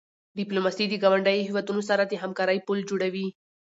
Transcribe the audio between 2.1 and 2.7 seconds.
همکاری